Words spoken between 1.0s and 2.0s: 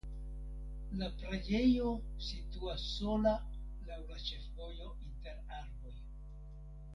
La preĝejo